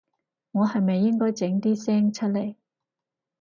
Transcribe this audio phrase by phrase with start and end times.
[0.53, 2.55] 我係咪應該整啲聲出來